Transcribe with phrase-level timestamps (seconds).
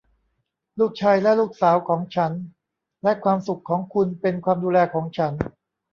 [0.79, 2.31] ลูกชายและลูกสาวของฉัน
[3.03, 5.33] และความสุขของคุณเป็นความดูแลของฉัน